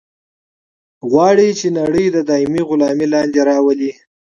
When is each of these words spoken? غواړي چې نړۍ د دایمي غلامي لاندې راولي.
غواړي 1.09 1.47
چې 1.59 1.67
نړۍ 1.79 2.05
د 2.11 2.17
دایمي 2.29 2.61
غلامي 2.69 3.07
لاندې 3.13 3.39
راولي. 3.49 3.91